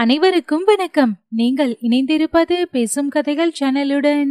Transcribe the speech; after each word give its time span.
அனைவருக்கும் 0.00 0.62
வணக்கம். 0.64 1.10
நீங்கள் 1.30 1.72
இணைந்திருப்பது 1.80 2.56
பேசும் 2.70 3.08
கதைகள் 3.08 3.52
சேனலுடன். 3.60 4.30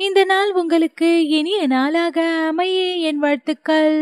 இந்த 0.00 0.24
நாள் 0.24 0.50
உங்களுக்கு 0.52 1.08
இனிய 1.28 1.66
நாளாக 1.66 2.16
அமைய 2.46 2.78
என் 3.08 3.18
வாழ்த்துக்கள். 3.18 3.96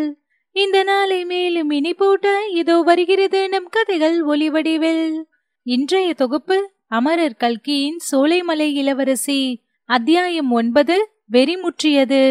இந்த 0.56 0.82
நாளை 0.82 1.18
மேலும் 1.24 1.70
இனி 1.70 1.92
போட்ட 1.94 2.34
இதோ 2.52 2.76
வருகிறது 2.80 3.48
நம் 3.48 3.68
கதைகள் 3.68 4.18
ஒளிவடிவில் 4.24 5.16
இன்றைய 5.66 6.14
தொகுப்பு 6.14 6.58
அமரர் 6.88 7.36
கல்கியின் 7.36 7.98
சோலைமலை 8.10 8.68
இளவரசி 8.72 9.40
அத்தியாயம் 9.88 10.52
ஒன்பது 10.52 10.98
வெறிமுற்றியது 11.32 12.24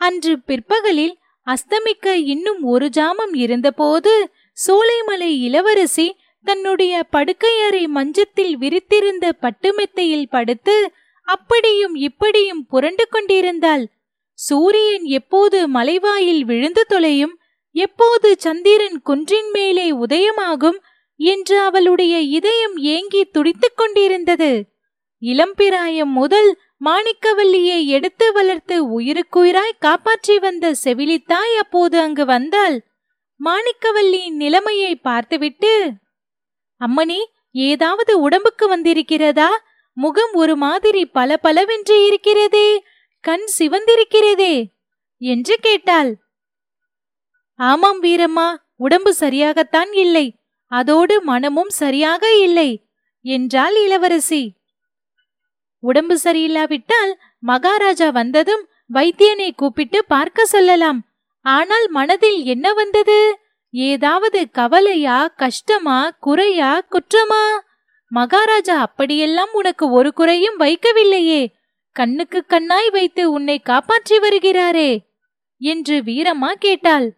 அன்று 0.00 0.34
பிற்பகலில் 0.46 1.16
அஸ்தமிக்க 1.46 2.16
இன்னும் 2.26 2.62
ஒரு 2.64 2.88
ஜாமம் 2.88 3.36
இருந்தபோது 3.38 4.14
சோலைமலை 4.58 5.32
இளவரசி 5.40 6.08
தன்னுடைய 6.44 6.94
படுக்கையறை 7.12 7.84
மஞ்சத்தில் 7.86 8.54
விரித்திருந்த 8.58 9.26
பட்டுமெத்தையில் 9.40 10.30
படுத்து 10.30 10.76
அப்படியும் 11.28 11.94
இப்படியும் 11.94 12.66
புரண்டு 12.66 13.04
கொண்டிருந்தாள். 13.08 13.84
சூரியன் 14.38 15.04
எப்போது 15.18 15.58
மலைவாயில் 15.68 16.44
விழுந்து 16.44 16.84
தொலையும் 16.86 17.34
எப்போது 17.74 18.28
சந்திரன் 18.38 18.98
குன்றின் 19.02 19.50
மேலே 19.50 19.86
உதயமாகும் 19.96 20.78
என்று 21.20 21.56
அவளுடைய 21.58 22.14
இதயம் 22.20 22.76
ஏங்கி 22.76 23.22
துடித்துக் 23.24 23.76
கொண்டிருந்தது. 23.76 24.52
இளம்பிராயம் 25.22 26.12
முதல் 26.12 26.50
மாணிக்கவல்லியை 26.84 27.78
எடுத்து 27.86 28.26
வளர்த்து 28.32 29.00
உயிருக்குயிராய் 29.00 29.80
காப்பாற்றி 29.80 30.38
வந்த 30.38 30.74
செவிலித்தாய் 30.84 31.54
அப்போது 31.58 31.96
அங்கு 31.98 32.24
வந்தாள். 32.24 32.76
மாணிக்கவல்லியின் 33.40 34.36
நிலைமையை 34.36 34.92
பார்த்துவிட்டு 34.96 35.72
அம்மணி 36.80 37.20
ஏதாவது 37.50 38.12
உடம்புக்கு 38.20 38.64
வந்திருக்கிறதா? 38.76 39.50
முகம் 39.96 40.32
ஒரு 40.32 40.56
மாதிரி 40.56 41.06
பல 41.06 41.36
பலவென்று 41.36 41.96
இருக்கிறதே. 42.06 42.68
கண் 43.24 43.46
சிவந்திருக்கிறதே 43.58 44.54
என்று 45.20 45.54
கேட்டாள். 45.60 46.10
ஆமாம் 47.58 48.02
வீரம்மா 48.02 48.48
உடம்பு 48.76 49.12
சரியாகத்தான் 49.20 49.92
இல்லை. 49.92 50.26
அதோடு 50.72 51.22
மனமும் 51.22 51.72
சரியாக 51.72 52.24
இல்லை 52.38 52.70
என்றாள் 53.24 53.76
இளவரசி. 53.76 54.42
உடம்பு 55.82 56.16
சரியில்லாவிட்டால் 56.24 57.12
மகாராஜா 57.38 58.08
வந்ததும் 58.10 58.64
வைத்தியனை 58.94 59.50
கூப்பிட்டு 59.54 59.98
பார்க்க 60.04 60.46
சொல்லலாம். 60.46 61.00
ஆனால் 61.44 61.86
மனதில் 61.88 62.40
என்ன 62.44 62.72
வந்தது? 62.72 63.18
ஏதாவது 63.70 64.50
கவலையா 64.50 65.28
கஷ்டமா 65.36 66.10
குறையா 66.20 66.86
குற்றமா? 66.90 67.44
மகாராஜா 68.12 68.80
அப்படியெல்லாம் 68.80 69.52
உனக்கு 69.52 69.90
ஒரு 69.90 70.12
குறையும் 70.12 70.58
வைக்கவில்லையே. 70.60 71.52
கண்ணுக்கு 71.92 72.44
கண்ணாய் 72.46 72.90
வைத்து 72.90 73.30
உன்னை 73.32 73.58
காப்பாற்றி 73.58 74.18
வருகிறாரே 74.18 74.90
என்று 75.60 75.96
வீரம்மா 76.00 76.52
கேட்டாள். 76.52 77.08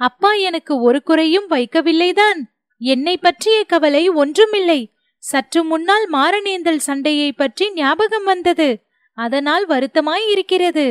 அப்பா 0.00 0.32
எனக்கு 0.32 0.80
ஒரு 0.80 1.02
குறையும் 1.02 1.50
வைக்கவில்லைதான். 1.50 2.40
என்னை 2.80 3.16
பற்றிய 3.16 3.64
கவலை 3.64 4.08
ஒன்றுமில்லை. 4.08 4.80
சற்று 5.18 5.64
முன்னால் 5.64 6.06
மாரணேந்தல் 6.12 6.76
சண்டையை 6.76 7.32
பற்றி 7.32 7.72
ஞாபகம் 7.72 8.24
வந்தது. 8.24 8.86
அதனால் 9.18 9.66
வருத்தமாய் 9.68 10.26
இருக்கிறது 10.30 10.86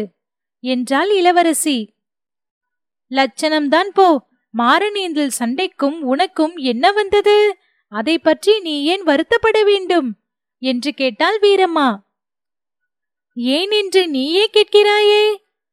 என்றாள் 0.59 1.09
இளவரசி. 1.09 1.77
லட்சணம்தான் 3.11 3.89
போ 3.93 4.07
மாரணேந்தல் 4.53 5.31
சண்டைக்கும் 5.39 5.99
உனக்கும் 6.01 6.55
என்ன 6.55 6.91
வந்தது? 6.91 7.37
அதை 7.91 8.15
பற்றி 8.17 8.59
நீ 8.59 8.83
ஏன் 8.83 9.03
வருத்தப்பட 9.03 9.57
வேண்டும்? 9.63 10.09
என்று 10.61 10.91
கேட்டாள் 10.93 11.39
வீரம்மா. 11.39 11.89
ஏன் 13.35 13.71
என்று 13.71 14.01
நீயே 14.07 14.49
கேட்கிறாயே? 14.53 15.23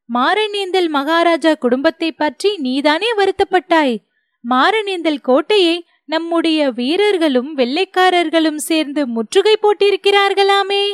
மாரணேந்தல் 0.08 0.88
மகாராஜா 0.88 1.54
குடும்பத்தை 1.54 2.12
பற்றி 2.12 2.56
நீதானே 2.56 3.10
வருத்தப்பட்டாய்? 3.14 3.96
மாரணேந்தல் 4.44 5.20
கோட்டையை 5.20 5.76
நம்முடைய 6.04 6.70
வீரர்களும் 6.70 7.56
வெள்ளைக்காரர்களும் 7.56 8.60
சேர்ந்து 8.60 9.06
முற்றுகை 9.06 9.54
போட்டிருக்கிறார்களாமே? 9.56 10.84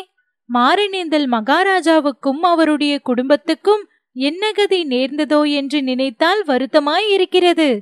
மாரணேந்தல் 0.49 1.27
மகாராஜாவுக்கும் 1.27 2.43
அவருடைய 2.43 2.99
குடும்பத்துக்கும் 2.99 3.85
என்ன 4.19 4.53
கதி 4.53 4.85
நேர்ந்ததோ 4.85 5.53
என்று 5.53 5.83
நினைத்தால் 5.83 6.43
வருத்தமாயிருக்கிறது 6.47 7.81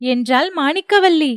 என்றாள் 0.00 0.52
மாணிக்கவல்லி. 0.56 1.32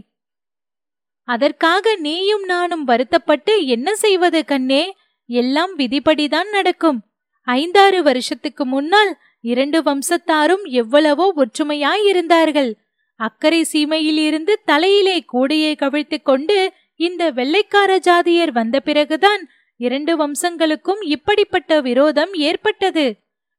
அதற்காக 1.27 1.95
நீயும் 1.95 2.43
நானும் 2.43 2.83
வருத்தப்பட்டு 2.83 3.65
என்ன 3.65 3.95
செய்வது 3.95 4.45
கண்ணே? 4.45 4.95
எல்லாம் 5.25 5.77
விதிப்படிதான் 5.77 6.49
நடக்கும். 6.49 6.99
ஐந்தாறு 7.47 8.03
வருஷத்துக்கு 8.03 8.65
முன்னால் 8.65 9.17
இரண்டு 9.41 9.81
வம்சத்தாரும் 9.81 10.63
எவ்வளவோ 10.63 11.33
ஒற்றுமையாயிருந்தார்கள் 11.35 12.73
அக்கறை 13.15 13.65
சீமையிலிருந்து 13.73 14.53
தலையிலே 14.65 15.25
கூடையை 15.33 15.73
கவிழ்த்துக் 15.75 16.25
கொண்டு 16.25 16.73
இந்த 16.95 17.31
வெள்ளைக்கார 17.31 17.91
ஜாதியர் 17.99 18.51
வந்த 18.51 18.79
பிறகுதான் 18.79 19.49
இரண்டு 19.79 20.13
வம்சங்களுக்கும் 20.17 21.01
இப்படிப்பட்ட 21.05 21.81
விரோதம் 21.81 22.33
ஏற்பட்டது. 22.33 23.05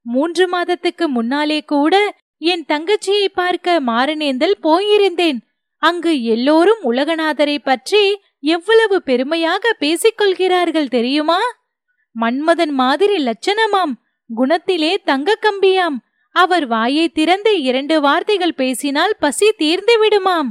மூன்று 0.03 0.49
மாதத்துக்கு 0.49 1.09
முன்னாலே 1.09 1.61
கூட 1.61 2.17
என் 2.39 2.65
தங்கச்சியை 2.69 3.27
பார்க்க 3.35 3.81
மாரணேந்தல் 3.81 4.55
போயிருந்தேன். 4.63 5.39
அங்கு 5.79 6.23
எல்லோரும் 6.23 6.93
உலகநாதரை 6.93 7.59
பற்றி 7.59 8.21
எவ்வளவு 8.41 9.03
பெருமையாக 9.03 9.77
பேசிக்கொள்கிறார்கள் 9.81 10.89
தெரியுமா? 10.89 11.39
மன்மதன் 12.21 12.71
மாதிரி 12.71 13.25
லட்சணமாம். 13.25 13.93
குணத்திலே 14.37 14.97
தங்க 15.05 15.39
கம்பியாம். 15.43 15.97
அவர் 16.31 16.67
வாயை 16.67 17.09
திறந்து 17.09 17.63
இரண்டு 17.63 18.01
வார்த்தைகள் 18.01 18.55
பேசினால் 18.55 19.17
பசி 19.19 19.53
தீர்ந்து 19.57 20.09
விடுமாம். 20.09 20.49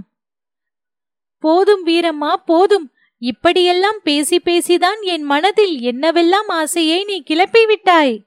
போதும் 1.40 1.86
வீரம்மா 1.86 2.34
போதும். 2.46 2.92
இப்படியெல்லாம் 3.18 4.00
பேசி 4.04 4.42
பேசிதான் 4.46 5.02
என் 5.02 5.24
மனதில் 5.24 5.80
என்னவெல்லாம் 5.80 6.48
ஆசையை 6.48 7.04
நீ 7.04 7.24
கிளப்பிவிட்டாய்? 7.28 8.18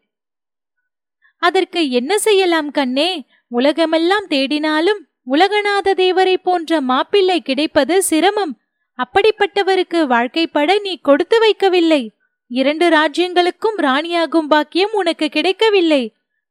அதற்கு 1.46 1.90
என்ன 1.90 2.12
செய்யலாம் 2.18 2.70
கண்ணே? 2.70 3.10
உலகமெல்லாம் 3.48 4.26
தேடினாலும் 4.28 5.00
உலகநாத 5.30 5.94
தேவரை 6.02 6.36
போன்ற 6.42 6.80
மாப்பிள்ளை 6.80 7.40
கிடைப்பது 7.40 8.02
சிரமம். 8.02 8.54
அப்படிப்பட்டவருக்கு 8.98 10.00
வாழ்க்கைப்பட 10.14 10.80
நீ 10.80 10.92
கொடுத்து 10.98 11.36
வைக்கவில்லை. 11.44 12.02
இரண்டு 12.50 12.88
ராஜ்யங்களுக்கும் 12.88 13.78
ராணியாகும் 13.78 14.48
பாக்கியம் 14.48 14.92
உனக்கு 14.92 15.28
கிடைக்கவில்லை. 15.28 16.02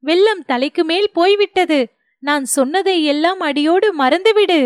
வெள்ளம் 0.04 0.44
தலைக்கு 0.46 0.84
மேல் 0.84 1.10
போய்விட்டது. 1.14 1.80
நான் 2.24 2.46
சொன்னதை 2.46 2.98
எல்லாம் 3.04 3.40
அடியோடு 3.40 3.88
மறந்துவிடு. 3.98 4.60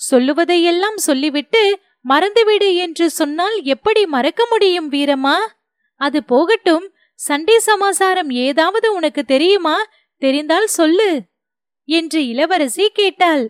சொல்லுவதையெல்லாம் 0.00 0.98
சொல்லிவிட்டு 1.06 1.62
மறந்துவிடு 2.08 2.68
என்று 2.74 3.06
சொன்னால் 3.10 3.56
எப்படி 3.74 4.02
மறக்க 4.06 4.42
முடியும் 4.50 4.88
வீரமா 4.92 5.36
அது 6.00 6.18
போகட்டும். 6.24 6.86
சண்டே 7.18 7.56
சமாசாரம் 7.56 8.30
ஏதாவது 8.30 8.94
உனக்கு 8.94 9.24
தெரியுமா? 9.24 9.76
தெரிந்தால் 10.22 10.66
சொல்லு 10.66 11.22
என்று 11.88 12.26
இளவரசி 12.26 12.88
கேட்டாள். 12.88 13.44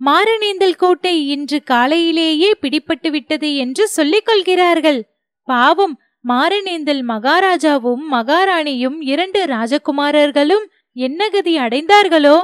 மாரணேந்தல் 0.00 0.76
கோட்டை 0.76 1.28
இன்று 1.28 1.62
காலையிலேயே 1.62 2.50
பிடிபட்டு 2.60 3.08
விட்டது 3.08 3.56
என்று 3.56 3.88
சொல்லிக் 3.88 4.26
கொள்கிறார்கள். 4.26 5.00
பாவம் 5.48 6.00
மாரணேந்தல் 6.28 7.02
மகாராஜாவும் 7.08 8.04
மகாராணியும் 8.12 8.98
இரண்டு 9.00 9.44
ராஜகுமாரர்களும் 9.44 10.66
என்ன 10.96 11.28
கதி 11.28 11.58
அடைந்தார்களோ? 11.58 12.38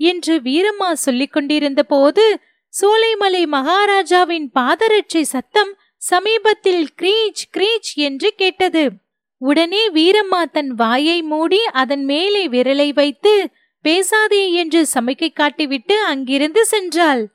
என்று 0.00 0.34
வீரம்மா 0.40 0.92
சொல்லிக் 0.92 1.32
கொண்டிருந்த 1.32 1.82
போது 1.82 2.24
சோலைமலை 2.72 3.46
மகாராஜாவின் 3.46 4.50
பாதரட்சை 4.54 5.22
சத்தம் 5.26 5.72
சமீபத்தில் 5.98 6.88
கிரீச் 7.02 7.42
கிரீச் 7.52 7.94
என்று 7.94 8.34
கேட்டது. 8.34 8.90
உடனே 9.38 9.90
வீரம்மா 9.90 10.44
தன் 10.44 10.74
வாயை 10.74 11.22
மூடி 11.22 11.64
அதன் 11.64 12.04
மேலே 12.04 12.48
விரலை 12.48 12.92
வைத்து 12.92 13.50
பேசாதே 13.82 14.52
என்று 14.52 14.86
சமைக்கை 14.94 15.32
காட்டிவிட்டு 15.32 15.92
அங்கிருந்து 15.92 16.66
சென்றாள். 16.70 17.26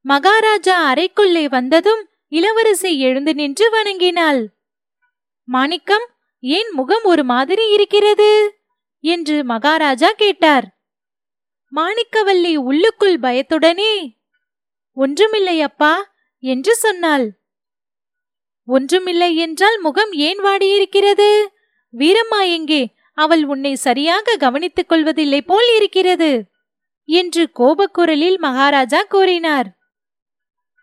மகாராஜா 0.00 0.92
அறைக்குள்ளே 0.92 1.44
வந்ததும் 1.44 2.08
இளவரசி 2.28 3.00
எழுந்து 3.00 3.34
நின்று 3.34 3.70
வணங்கினாள். 3.70 4.46
மாணிக்கம் 5.44 6.06
ஏன் 6.40 6.70
முகம் 6.72 7.02
ஒரு 7.02 7.24
மாதிரி 7.24 7.72
இருக்கிறது? 7.72 8.58
என்று 9.00 9.44
மகாராஜா 9.44 10.10
கேட்டார். 10.10 10.78
மாணிக்கவல்லி 11.76 12.56
உள்ளுக்குள் 12.56 13.18
பயத்துடனே. 13.18 14.16
ஒன்றுமில்லை 14.92 15.60
அப்பா 15.60 16.14
என்று 16.40 16.74
சொன்னாள். 16.74 17.43
ஒன்றுமில்லை 18.68 19.36
என்றால் 19.36 19.78
முகம் 19.80 20.12
ஏன் 20.12 20.40
வாடியிருக்கிறது? 20.44 21.30
வீரம்மா 21.94 22.40
எங்கே? 22.48 22.82
அவள் 23.18 23.44
உன்னை 23.44 23.74
சரியாக 23.74 24.36
கவனித்துக் 24.36 24.88
கொள்வதில்லை 24.88 25.40
போல் 25.42 25.68
இருக்கிறது. 25.76 26.30
என்று 27.08 27.42
கோபக்குரலில் 27.54 28.38
மகாராஜா 28.38 29.00
கூறினார். 29.08 29.68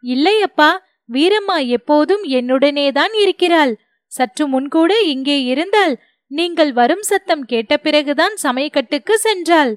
இல்லை 0.04 0.42
அப்பா 0.42 0.70
வீரம்மா 1.10 1.58
எப்போதும் 1.68 2.24
என்னுடனேதான் 2.24 3.14
இருக்கிறாள். 3.14 3.74
சற்று 4.12 4.46
முன்கூட 4.48 5.00
இங்கே 5.00 5.38
இருந்தால் 5.44 5.94
நீங்கள் 6.32 6.72
வரும் 6.74 7.02
சத்தம் 7.02 7.44
கேட்ட 7.46 7.78
பிறகுதான் 7.78 8.36
சமயக்கட்டுக்கு 8.44 9.14
சென்றாள். 9.24 9.74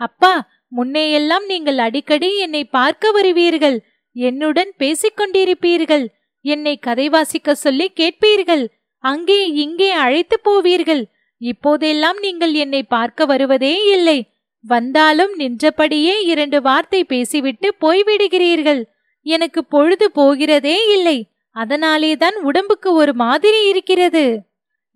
அப்பா 0.00 0.32
முன்னேயெல்லாம் 0.76 1.46
நீங்கள் 1.46 1.78
அடிக்கடி 1.78 2.30
என்னை 2.38 2.64
பார்க்க 2.64 3.12
வருவீர்கள். 3.12 3.78
என்னுடன் 4.16 4.72
பேசிக் 4.76 5.18
கொண்டிருப்பீர்கள் 5.18 6.04
என்னை 6.44 6.78
கதை 6.78 7.08
வாசிக்க 7.08 7.54
சொல்லி 7.54 7.92
கேட்பீர்கள். 7.96 8.64
அங்கே 9.04 9.50
இங்கே 9.64 9.90
அழைத்து 9.90 10.36
போவீர்கள். 10.44 11.02
இப்போதெல்லாம் 11.40 12.18
நீங்கள் 12.20 12.52
என்னை 12.54 12.82
பார்க்க 12.82 13.26
வருவதே 13.26 13.74
இல்லை. 13.84 14.18
வந்தாலும் 14.64 15.32
நின்றபடியே 15.34 16.14
இரண்டு 16.22 16.62
வார்த்தை 16.62 17.04
பேசிவிட்டு 17.04 17.68
போய்விடுகிறீர்கள். 17.80 18.82
எனக்கு 19.26 19.64
பொழுது 19.64 20.10
போகிறதே 20.10 20.76
இல்லை. 20.92 21.18
அதனாலேதான் 21.56 22.36
உடம்புக்கு 22.42 22.92
ஒரு 22.92 23.14
மாதிரி 23.14 23.68
இருக்கிறது. 23.68 24.24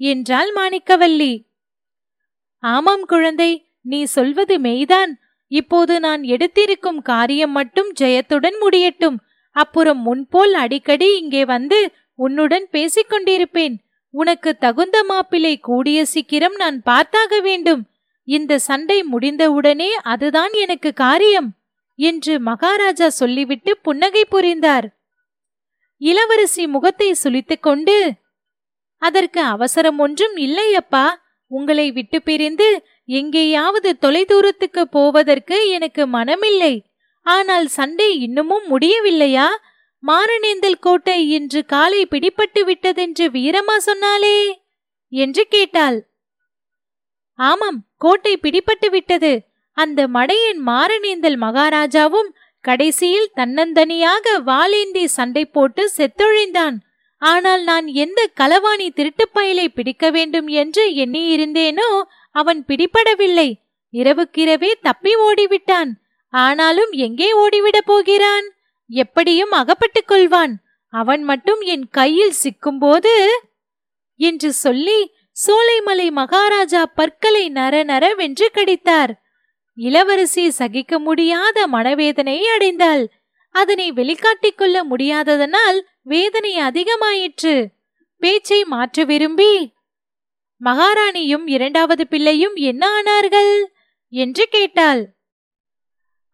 என்றாள் 0.00 0.50
மாணிக்கவல்லி. 0.56 1.32
ஆமாம் 2.62 3.04
குழந்தை 3.06 3.50
நீ 3.80 4.04
சொல்வது 4.04 4.54
மெய்தான். 4.60 5.12
இப்போது 5.46 6.00
நான் 6.00 6.22
எடுத்திருக்கும் 6.22 7.00
காரியம் 7.02 7.50
மட்டும் 7.50 7.90
ஜெயத்துடன் 8.00 8.56
முடியட்டும். 8.60 9.18
அப்புறம் 9.56 10.00
முன்போல் 10.02 10.54
அடிக்கடி 10.54 11.08
இங்கே 11.18 11.42
வந்து 11.44 11.78
உன்னுடன் 12.18 12.66
பேசிக்கொண்டிருப்பேன். 12.72 13.74
உனக்கு 14.14 14.50
தகுந்த 14.56 14.96
மாப்பிளை 15.08 15.54
கூடிய 15.60 15.98
சீக்கிரம் 16.04 16.56
நான் 16.56 16.78
பார்த்தாக 16.86 17.40
வேண்டும். 17.42 17.82
இந்த 18.28 18.52
சண்டை 18.58 18.98
முடிந்தவுடனே 19.12 19.90
அதுதான் 20.12 20.52
எனக்கு 20.52 20.90
காரியம் 20.92 21.48
என்று 21.98 22.34
மகாராஜா 22.40 23.08
சொல்லிவிட்டு 23.20 23.72
புன்னகை 23.76 24.24
புரிந்தார். 24.24 24.86
இளவரசி 26.00 26.64
முகத்தை 26.66 27.10
சுளித்துக் 27.22 27.64
கொண்டு 27.66 27.96
அதற்கு 29.02 29.40
அவசரம் 29.54 29.98
ஒன்றும் 29.98 30.36
இல்லையப்பா 30.36 31.06
உங்களை 31.50 31.86
விட்டு 31.92 32.18
பிரிந்து 32.22 32.68
எங்கேயாவது 33.18 33.90
தொலைதூரத்துக்கு 34.00 34.82
போவதற்கு 34.96 35.56
எனக்கு 35.68 36.02
மனமில்லை. 36.06 36.74
ஆனால் 37.26 37.66
சண்டை 37.68 38.08
இன்னமும் 38.20 38.66
முடியவில்லையா? 38.70 39.48
மாரணேந்தல் 40.02 40.80
கோட்டை 40.80 41.18
இன்று 41.28 41.60
காலை 41.64 42.00
பிடிபட்டு 42.10 42.60
விட்டதென்று 42.60 43.26
வீரமா 43.36 43.76
சொன்னாலே 43.78 44.36
என்று 45.12 45.42
கேட்டாள். 45.48 45.98
ஆமாம் 47.38 47.78
கோட்டை 47.96 48.34
பிடிபட்டு 48.42 48.88
விட்டது. 48.90 49.32
அந்த 49.76 50.00
மடையின் 50.08 50.60
மாரணேந்தல் 50.66 51.38
மகாராஜாவும் 51.38 52.30
கடைசியில் 52.64 53.32
தன்னந்தனியாக 53.36 54.36
வாளேந்தி 54.46 55.04
சண்டை 55.16 55.44
போட்டு 55.46 55.82
செத்தொழிந்தான். 55.96 56.76
ஆனால் 57.22 57.62
நான் 57.62 57.86
எந்த 58.04 58.20
களவாணி 58.40 58.88
திருட்டுப்பயலை 58.98 59.66
பிடிக்க 59.68 60.10
வேண்டும் 60.10 60.48
என்று 60.62 60.82
எண்ணியிருந்தேனோ 61.04 61.90
அவன் 62.34 62.60
பிடிபடவில்லை. 62.68 63.48
இரவுக்கிரவே 63.94 64.70
தப்பி 64.82 65.12
ஓடிவிட்டான். 65.26 65.90
ஆனாலும் 66.30 66.90
எங்கே 66.90 67.32
ஓடிவிடப் 67.32 67.86
போகிறான்? 67.86 68.44
எப்படியும் 68.88 69.50
அகப்பட்டுக் 69.50 70.10
கொள்வான். 70.10 70.52
அவன் 70.88 71.22
மட்டும் 71.22 71.60
என் 71.60 71.88
கையில் 71.88 72.32
சிக்கும்போது 72.42 73.26
என்று 74.16 74.52
சொல்லி 74.52 75.12
சோலைமலை 75.46 76.10
மகாராஜா 76.10 76.86
பற்களை 76.86 77.48
நர 77.48 77.82
நர 77.82 78.14
வென்று 78.14 78.50
கடித்தார். 78.54 79.10
இளவரசி 79.74 80.50
சகிக்க 80.50 80.98
முடியாத 80.98 81.66
மனவேதனை 81.66 82.44
அடைந்தாள். 82.58 83.06
அதனை 83.50 83.92
வெளிக்காட்டிக் 83.92 84.54
கொள்ள 84.56 84.84
முடியாததனால் 84.84 85.80
வேதனை 86.02 86.58
அதிகமாயிற்று. 86.58 87.66
பேச்சை 88.18 88.64
மாற்ற 88.64 89.04
விரும்பி 89.04 89.72
மகாராணியும் 90.64 91.42
இரண்டாவது 91.44 92.06
பிள்ளையும் 92.06 92.54
என்ன 92.54 92.88
ஆனார்கள்? 92.88 93.64
என்று 94.10 94.46
கேட்டாள். 94.50 95.15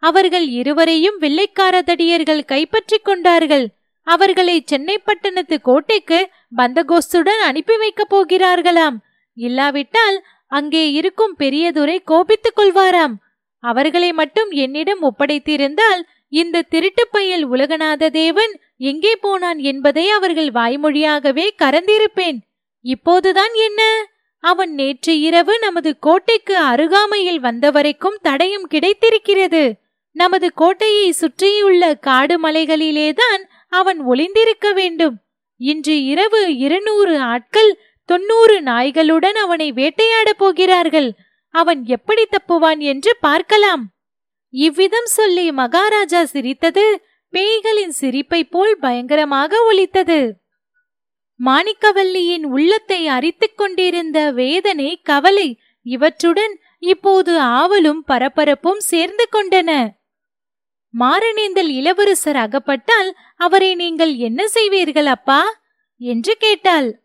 அவர்கள் 0.03 0.47
இருவரையும் 0.49 1.19
வெள்ளைக்கார 1.19 1.83
தடியர்கள் 1.83 2.45
கைப்பற்றிக் 2.45 3.05
கொண்டார்கள். 3.05 3.67
அவர்களை 4.03 4.63
சென்னை 4.67 4.99
பட்டணத்து 4.99 5.61
கோட்டைக்கு 5.61 6.29
பந்தகோஸ்துடன் 6.57 7.41
அனுப்பி 7.43 7.77
வைக்கப் 7.77 8.15
போகிறார்களாம். 8.15 8.97
இல்லாவிட்டால் 9.35 10.25
அங்கே 10.49 10.91
இருக்கும் 10.91 11.35
பெரியதுரை 11.39 12.03
கோபித்துக் 12.05 12.59
கொள்வாராம். 12.59 13.15
அவர்களை 13.59 14.13
மட்டும் 14.13 14.51
என்னிடம் 14.51 15.03
ஒப்படைத்திருந்தால் 15.03 16.03
இந்த 16.29 16.63
திருட்டுப் 16.63 17.13
பையல் 17.13 17.51
உலகநாத 17.51 18.09
தேவன் 18.09 18.61
எங்கே 18.77 19.17
போனான் 19.17 19.59
என்பதை 19.59 20.11
அவர்கள் 20.11 20.51
வாய்மொழியாகவே 20.51 21.47
கறந்திருப்பேன் 21.63 22.39
இப்போதுதான் 22.81 23.55
என்ன? 23.55 23.81
அவன் 24.41 24.75
நேற்று 24.75 25.21
இரவு 25.21 25.59
நமது 25.59 25.99
கோட்டைக்கு 25.99 26.57
அருகாமையில் 26.57 27.41
வந்தவரைக்கும் 27.41 28.19
தடயம் 28.23 28.69
கிடைத்திருக்கிறது. 28.69 29.65
நமது 30.13 30.53
கோட்டையை 30.53 31.11
சுற்றியுள்ள 31.11 31.95
காடு 31.95 32.41
மலைகளிலேதான் 32.41 33.43
அவன் 33.69 34.07
ஒளிந்திருக்க 34.07 34.73
வேண்டும். 34.75 35.17
இன்று 35.57 36.05
இரவு 36.05 36.57
இருநூறு 36.57 37.19
ஆட்கள் 37.19 37.79
தொன்னூறு 38.05 38.63
நாய்களுடன் 38.63 39.37
அவனை 39.37 39.73
வேட்டையாடப் 39.73 40.39
போகிறார்கள். 40.39 41.13
அவன் 41.55 41.87
எப்படி 41.87 42.25
தப்புவான் 42.25 42.79
என்று 42.79 43.17
பார்க்கலாம். 43.21 43.93
இவ்விதம் 44.51 45.07
சொல்லி 45.07 45.53
மகாராஜா 45.53 46.25
சிரித்தது 46.25 47.05
பேய்களின் 47.33 47.93
சிரிப்பைப் 48.01 48.51
போல் 48.51 48.79
பயங்கரமாக 48.79 49.65
ஒலித்தது. 49.65 50.37
மாணிக்கவல்லியின் 51.45 52.43
உள்ளத்தை 52.43 53.09
அரித்துக் 53.09 53.57
கொண்டிருந்த 53.57 54.31
வேதனை 54.31 55.01
கவலை 55.03 55.59
இவற்றுடன் 55.83 56.61
இப்போது 56.79 57.39
ஆவலும் 57.39 58.01
பரபரப்பும் 58.09 58.81
சேர்ந்து 58.91 59.29
கொண்டன. 59.33 60.01
மாரணேந்தல் 60.99 61.69
இளவரசர் 61.69 62.37
அகப்பட்டால் 62.37 63.17
அவரை 63.37 63.75
நீங்கள் 63.75 64.15
என்ன 64.15 64.45
செய்வீர்கள் 64.55 65.05
அப்பா? 65.05 65.61
என்று 65.99 66.37
கேட்டாள். 66.39 67.01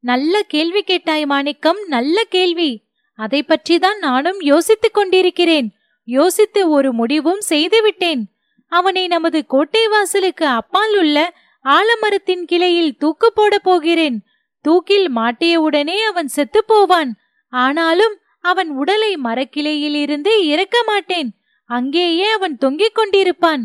நல்ல 0.00 0.42
கேள்வி 0.42 0.82
கேட்டாய் 0.82 1.26
மாணிக்கம் 1.26 1.78
நல்ல 1.86 2.24
கேள்வி. 2.24 2.82
அதை 3.14 3.44
பற்றிதான் 3.48 3.98
நானும் 3.98 4.40
யோசித்துக் 4.40 4.94
கொண்டிருக்கிறேன். 4.94 5.74
யோசித்து 6.04 6.70
ஒரு 6.70 6.92
முடிவும் 6.92 7.40
செய்துவிட்டேன் 7.40 8.26
அவனை 8.68 9.06
நமது 9.06 9.46
கோட்டை 9.46 9.88
வாசலுக்கு 9.88 10.46
அப்பால் 10.46 10.98
உள்ள 10.98 11.34
ஆலமரத்தின் 11.64 12.42
கிளையில் 12.42 12.96
தூக்கு 12.96 13.32
போட 13.32 13.58
போகிறேன். 13.58 14.24
தூக்கில் 14.60 15.14
மாட்டியவுடனே 15.14 15.96
அவன் 15.96 16.28
செத்துப் 16.28 16.66
போவான். 16.66 17.16
ஆனாலும் 17.48 18.18
அவன் 18.40 18.70
உடலை 18.70 19.16
மரக்கிளையிலிருந்து 19.24 20.44
இறக்க 20.44 20.82
மாட்டேன். 20.86 21.38
அங்கேயே 21.66 22.26
அவன் 22.26 22.58
தொங்கிக் 22.58 22.98
கொண்டிருப்பான். 22.98 23.64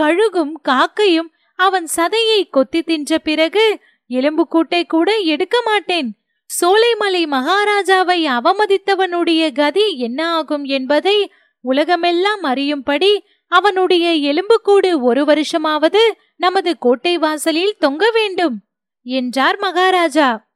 கழுகும் 0.00 0.52
காக்கையும் 0.62 1.32
அவன் 1.56 1.88
சதையை 1.96 2.48
கொத்தி 2.50 2.82
தின்ற 2.82 3.18
பிறகு 3.18 3.78
எலும்புக்கூட்டை 4.10 4.86
கூட 4.86 5.16
எடுக்க 5.16 5.62
மாட்டேன். 5.64 6.14
சோலைமலை 6.60 7.26
மகாராஜாவை 7.26 8.26
அவமதித்தவனுடைய 8.26 9.52
கதி 9.52 9.98
என்ன 9.98 10.30
ஆகும் 10.30 10.64
என்பதை 10.64 11.32
உலகமெல்லாம் 11.60 12.42
அறியும்படி 12.42 13.24
அவனுடைய 13.48 14.12
எலும்புக்கூடு 14.12 15.02
ஒரு 15.02 15.24
வருஷமாவது 15.24 15.98
நமது 16.36 16.78
கோட்டை 16.78 17.18
வாசலில் 17.18 17.76
தொங்க 17.78 18.10
வேண்டும் 18.10 18.60
என்றார் 19.02 19.58
மகாராஜா. 19.58 20.48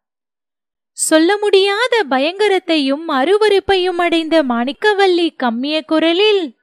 சொல்ல 0.93 1.39
முடியாத 1.39 2.05
பயங்கரத்தையும் 2.11 3.09
அருவருப்பையும் 3.09 3.99
அடைந்த 3.99 4.43
மாணிக்கவல்லி 4.43 5.37
கம்மிய 5.37 5.83
குரலில் 5.83 6.54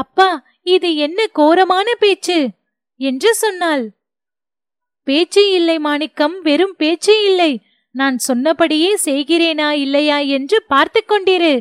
அப்பா 0.00 0.30
இது 0.66 0.88
என்ன 0.96 1.20
கோரமான 1.38 1.88
பேச்சு? 1.98 2.38
என்று 3.00 3.30
சொன்னாள். 3.34 3.84
பேச்சு 5.06 5.42
இல்லை 5.50 5.76
மாணிக்கம் 5.78 6.36
வெறும் 6.40 6.76
பேச்சு 6.76 7.14
இல்லை. 7.30 7.52
நான் 7.94 8.16
சொன்னபடியே 8.18 8.90
செய்கிறேனா 9.04 9.68
இல்லையா 9.84 10.18
என்று 10.36 10.58
பார்த்து 10.72 11.00
கொண்டிரு. 11.02 11.54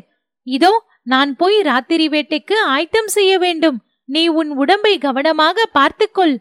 இதோ 0.47 0.71
நான் 1.03 1.31
போய் 1.35 1.57
ராத்திரி 1.61 2.05
வேட்டைக்கு 2.09 2.55
ஆயத்தம் 2.73 3.09
செய்ய 3.17 3.33
வேண்டும். 3.37 3.77
நீ 4.09 4.23
உன் 4.39 4.51
உடம்பை 4.55 4.93
கவனமாக 4.97 5.65
பார்த்துக்கொள் 5.77 6.35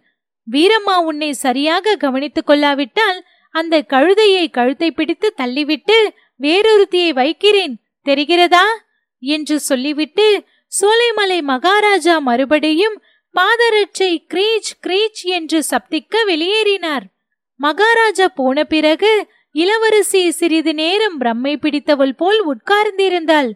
வீரம்மா 0.46 0.96
உன்னை 1.08 1.30
சரியாக 1.44 1.96
கவனித்துக் 1.96 2.48
கொள்ளாவிட்டால் 2.48 3.18
அந்த 3.54 3.74
கழுதையை 3.92 4.44
கழுத்தை 4.50 4.88
பிடித்து 4.90 5.28
தள்ளிவிட்டு 5.40 5.96
வேறொருத்தியை 6.40 7.10
வைக்கிறேன். 7.20 7.74
தெரிகிறதா? 8.06 8.66
என்று 9.22 9.56
சொல்லிவிட்டு 9.68 10.26
சோலைமலை 10.72 11.42
மகாராஜா 11.42 12.18
மறுபடியும் 12.18 12.96
பாதரட்சை 13.34 14.10
கிரீச் 14.32 14.70
கிரீச் 14.82 15.22
என்று 15.22 15.62
சப்திக்க 15.70 16.24
வெளியேறினார். 16.26 17.04
மகாராஜா 17.60 18.28
போன 18.28 18.64
பிறகு 18.64 19.12
இளவரசி 19.52 20.30
சிறிது 20.30 20.74
நேரம் 20.74 21.20
பிரம்மை 21.20 21.56
பிடித்தவள் 21.56 22.14
போல் 22.14 22.40
உட்கார்ந்திருந்தாள். 22.46 23.50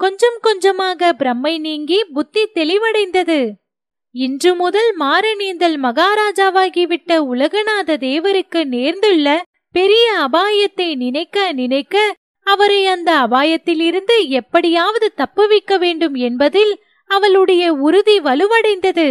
கொஞ்சம் 0.00 0.38
கொஞ்சமாக 0.40 1.12
பிரம்மை 1.12 1.58
நீங்கி 1.58 2.04
புத்தி 2.04 2.42
தெளிவடைந்தது. 2.54 3.40
இன்று 4.14 4.54
முதல் 4.54 4.90
மாரணீந்தல் 4.98 5.76
மகாராஜாவாகிவிட்ட 5.82 7.16
உலகநாத 7.34 7.96
தேவருக்கு 8.06 8.60
நேர்ந்துள்ள 8.74 9.40
பெரிய 9.74 10.28
அபாயத்தை 10.28 10.94
நினைக்க 10.94 11.52
நினைக்க 11.52 11.96
அவரை 12.52 12.80
அந்த 12.86 13.10
அபாயத்திலிருந்து 13.20 14.16
எப்படியாவது 14.30 15.08
தப்புவிக்க 15.16 15.78
வேண்டும் 15.78 16.16
என்பதில் 16.28 16.72
அவளுடைய 17.10 17.64
உறுதி 17.86 18.16
வலுவடைந்தது. 18.20 19.08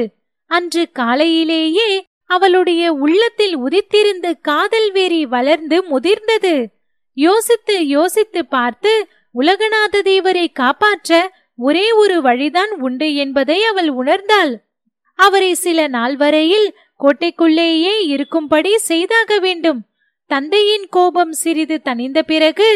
அன்று 0.51 0.83
காலையிலேயே 0.91 1.89
அவளுடைய 2.27 2.83
உள்ளத்தில் 2.93 3.55
உதித்திருந்த 3.57 4.27
காதல் 4.41 4.89
வெறி 4.91 5.21
வளர்ந்து 5.25 5.77
முதிர்ந்தது. 5.91 6.55
யோசித்து 7.17 7.75
யோசித்து 7.87 8.41
பார்த்து 8.45 8.93
உலகநாத 9.35 10.01
தேவரை 10.03 10.45
காப்பாற்ற 10.53 11.11
ஒரே 11.59 11.85
ஒரு 11.91 12.17
வழிதான் 12.21 12.73
உண்டு 12.79 13.07
என்பதை 13.15 13.59
அவள் 13.63 13.91
உணர்ந்தாள். 13.93 14.53
அவரை 15.19 15.51
சில 15.53 15.87
நாள் 15.87 16.15
வரையில் 16.15 16.67
கோட்டைக்குள்ளேயே 16.99 17.93
இருக்கும்படி 18.05 18.71
செய்தாக 18.89 19.39
வேண்டும். 19.39 19.79
தந்தையின் 20.29 20.85
கோபம் 20.89 21.33
சிறிது 21.33 21.75
தணிந்த 21.83 22.19
பிறகு 22.21 22.69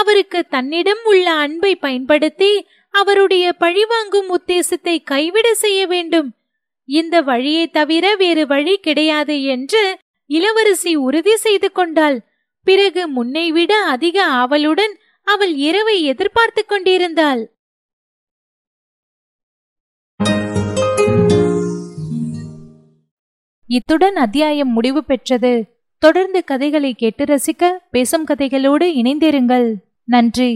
அவருக்கு 0.00 0.40
தன்னிடம் 0.44 1.02
உள்ள 1.04 1.26
அன்பை 1.32 1.76
பயன்படுத்தி 1.76 2.52
அவருடைய 2.94 3.52
பழிவாங்கும் 3.52 4.28
உத்தேசத்தை 4.38 4.94
கைவிட 5.04 5.54
செய்ய 5.54 5.86
வேண்டும். 5.86 6.28
இந்த 6.88 7.20
வழியை 7.20 7.64
தவிர 7.70 8.14
வேறு 8.16 8.46
வழி 8.46 8.74
கிடையாது 8.78 9.36
என்று 9.54 9.82
இளவரசி 10.30 10.92
உறுதி 10.96 11.36
செய்து 11.36 11.72
கொண்டாள். 11.72 12.18
பிறகு 12.66 13.02
முன்னை 13.08 13.46
விட 13.50 13.72
அதிக 13.84 14.24
ஆவலுடன் 14.24 14.94
அவள் 15.26 15.54
இரவை 15.68 16.02
எதிர்பார்த்து 16.02 16.64
கொண்டிருந்தாள். 16.66 17.42
இத்துடன் 23.68 24.16
அத்தியாயம் 24.16 24.72
முடிவு 24.72 25.04
பெற்றது. 25.04 25.52
தொடர்ந்து 26.02 26.40
கதைகளை 26.44 26.94
கேட்டு 26.94 27.24
ரசிக்க 27.24 27.64
பேசும் 27.90 28.26
கதைகளோடு 28.26 28.86
இணைந்திருங்கள். 29.00 29.68
நன்றி. 30.08 30.50